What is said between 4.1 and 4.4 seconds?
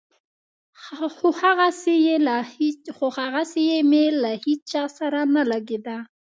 له